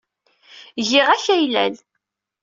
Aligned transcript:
Giɣ 0.89 1.07
akaylal. 1.15 1.75